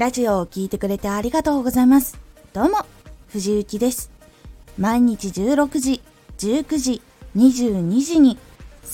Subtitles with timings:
[0.00, 2.18] ラジオを聴いてくれてありがとうございます。
[2.54, 2.86] どうも、
[3.28, 4.10] 藤幸です。
[4.78, 6.00] 毎日16時、
[6.38, 7.02] 19時、
[7.36, 8.38] 22時に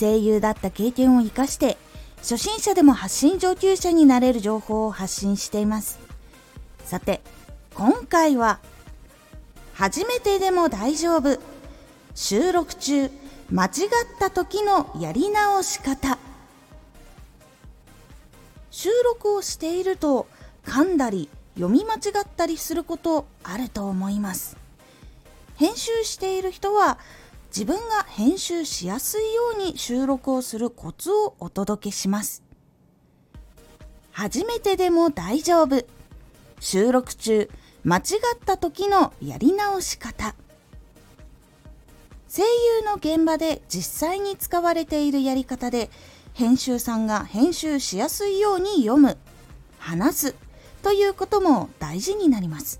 [0.00, 1.76] 声優だった経験を活かして
[2.20, 5.98] 初心者でも発信上級者になれる情報を発信しています。
[6.86, 7.20] さて、
[7.74, 8.58] 今回は
[9.74, 11.38] 初めてでも大丈夫
[12.14, 13.10] 収録中
[13.50, 13.70] 間違っ
[14.18, 16.18] た時のやり直し方
[18.70, 20.26] 収録をしていると
[20.66, 24.56] 噛んだり読み間違ったりすることあると思います。
[25.56, 26.98] 編集している人は
[27.48, 32.42] 自分が編集しやすいように収録をするコツをお届けします。
[34.10, 35.84] 初めてでも大丈夫。
[36.58, 37.48] 収録中
[37.84, 38.02] 間違っ
[38.44, 40.34] た時のやり直し方。
[42.28, 45.90] 声優の現場で実際に使われているやり方で
[46.32, 49.16] 編集さんが編集しやすいように読む。
[49.78, 50.34] 話す。
[50.84, 52.78] ということも大事になります。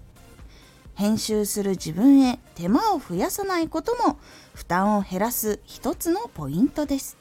[0.95, 4.19] 編集する自分へ手間を増やさないことも
[4.53, 7.17] 負担を減らす一つのポイントです。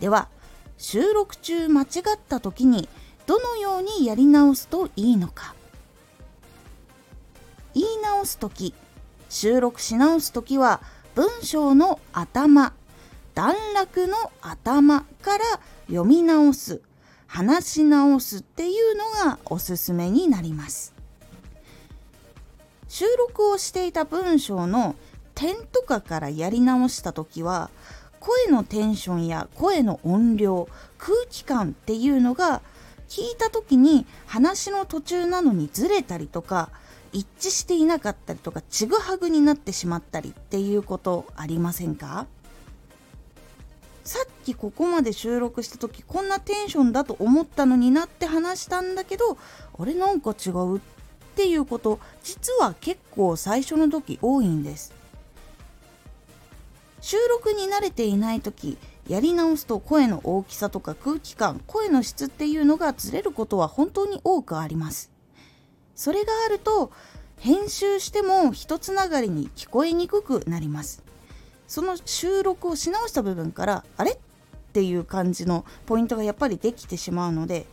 [0.00, 0.28] では
[0.76, 2.88] 収録中間違った時に
[3.26, 5.54] どのようにやり直すといいのか。
[7.74, 8.74] 言い直す時
[9.28, 10.80] 収録し直す時は
[11.14, 12.72] 文章の頭
[13.36, 15.44] 段落の頭から
[15.86, 16.82] 読み直す
[17.26, 20.94] 話し直すっていうのがおすすめになります。
[22.88, 24.94] 収録をしていた文章の
[25.34, 27.70] 点とかからやり直した時は
[28.20, 32.62] 声のテンションや声の音量空気感っていうのが
[33.08, 36.70] 聞いた時に話の途中なのにずれたりとか
[37.12, 42.26] 一致していなかったりとかちぐはぐになってしまったりっていうことありませんか？
[44.04, 49.38] さっきここまで収録した時こんなテンションだと思ったのになって話したんだけど
[49.78, 50.80] あれなんか違うっ
[51.34, 54.92] ていうこと実は結構最初の時多いんです。
[57.00, 58.78] 収録に慣れていない時
[59.08, 65.10] やり直すと声の大きさとか空気感声の質っていうのがずれることは本当に多くあります。
[65.94, 66.92] それがあると
[67.38, 71.02] 編集しても一つながりに聞こえにくくなります。
[71.74, 74.12] その収録をし直した部分からあれ？
[74.12, 74.16] っ
[74.72, 77.66] ていう感じのポイントがやっぱりできてしまうので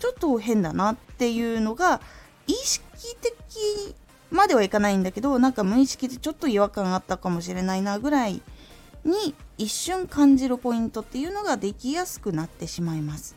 [0.00, 2.00] ちょっと変だなっていうのが
[2.48, 2.82] 意識
[3.20, 3.94] 的
[4.32, 8.42] まではいかないんだけどなんか無意識でちょっと違和感あったかもしれないなぐらい
[9.04, 13.36] に一瞬感じるポイントっていうのができやすくなってしまいます。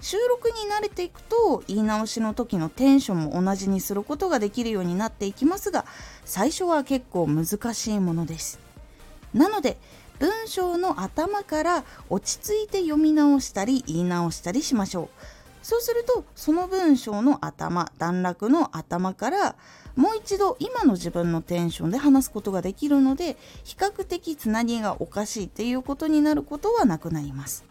[0.00, 5.84] 収録に慣れていくと言い直しの時のテンションも同じにすることができるようになっていきますが
[6.24, 8.60] 最初は結構難しいものです。
[9.34, 9.76] なので
[10.18, 15.08] 文章の頭から落ち着いて読み直したり言い直したりしましょう。
[15.62, 19.56] そうするとその文章の頭段落の頭から
[19.96, 27.64] もう一度今の自分のテンションで話すことができるので比較的つなぎがおかしいっていうことになることはなくなります。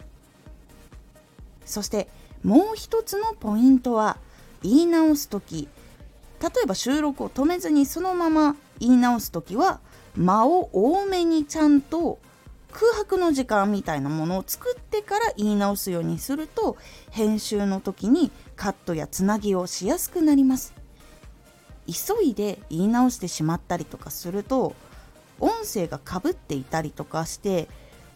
[1.68, 2.08] そして
[2.42, 4.18] もう一つのポイントは
[4.62, 5.68] 言い直す時。
[6.40, 9.80] 例えば収録を止めずにそのまま言い直す時は
[10.16, 12.18] 間を多めにちゃんと
[12.70, 16.76] 空白の時間みたいなものを作ってから言い直すようにすると
[17.10, 20.74] 編集の時にカットやつなぎをしやすくなります。
[21.86, 24.74] 急いで言い直してしまったりとかすると
[25.40, 27.68] 音声がかぶっていたりとかして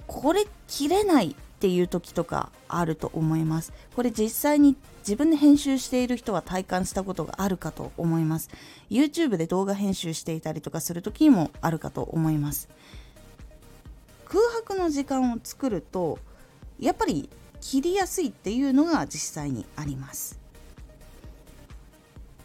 [0.06, 3.72] これ切れないっていう時とかあると思います。
[3.94, 8.50] これ実際に自分で編集している人は体感したことがあるかと思います。
[8.90, 12.68] YouTube で動画編集していたりとかする時にもあるかと思います。
[14.24, 16.18] 空白の時間を作ると
[16.80, 17.30] やっぱり
[17.60, 20.40] 切りやすいっていうのが実際にあります。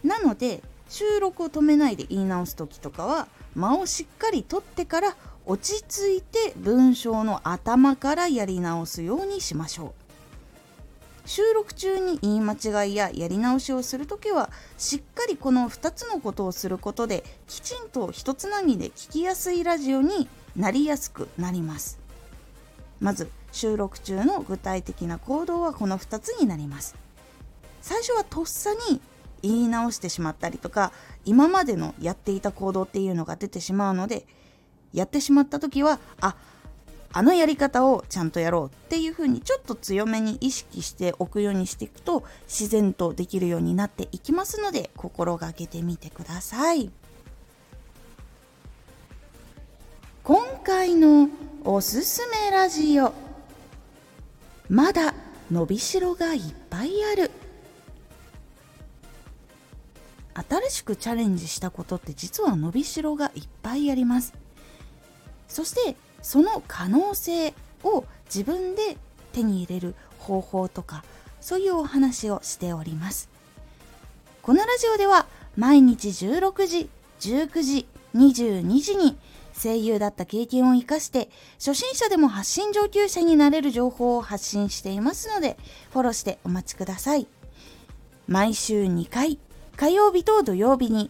[0.03, 5.17] なので収録を止めないで言い直す時とかは間をしっかり取ってから
[5.49, 9.91] 落ち着いて文章の頭からやり直すようにしましょう。
[11.25, 12.53] 収録中に言い間
[12.85, 20.27] 違いややり直しをするときはしっかりこの2つのことをすることできちんと一つなぎで聞きやすいラジオに
[20.57, 21.97] なりやすくなります。
[22.99, 26.95] まず収録中の具体的な行動はこの2つになります。
[27.81, 28.99] 最初はとっさに
[29.41, 30.91] 言い直してしまったりとか
[31.23, 34.25] 今までのやっていた行動っていうのが出てしまうので
[34.97, 36.35] やってしまった時はあ
[37.13, 46.91] あのやり方をちゃんとやろうっていうふうにちょっと強めに意識しておくようにしていくと自然とできるようになっていきますので心がけてみてください。
[50.23, 51.29] 今回の
[51.63, 53.13] おすすめラジオ
[54.69, 55.13] まだ
[55.49, 57.31] 伸びしろがいっぱいある。
[60.49, 64.33] 新しくチャレンジしたことって実は伸びしろがいっぱいあります。
[65.57, 67.51] そしてその可能性
[67.83, 68.95] を自分で
[69.33, 71.03] 手に入れる方法とか
[71.41, 73.27] そういうお話をしております。
[74.43, 75.25] このラジオでは
[75.55, 76.89] 毎日16時
[77.21, 79.17] 19時22時に
[79.59, 85.57] 声優だった経験を生かして初心者でも発信上級者になれる情報を発信していますので
[85.89, 87.25] フォローしてお待ちください。
[88.27, 89.39] 毎週2回
[89.75, 91.09] 火曜日と土曜日に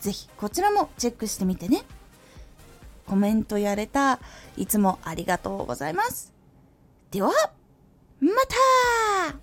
[0.00, 1.82] ぜひこちらもチェックしてみてね。
[3.06, 4.20] コメントやれた、
[4.56, 6.32] いつもありがとうございます。
[7.10, 7.30] では、
[8.20, 9.40] また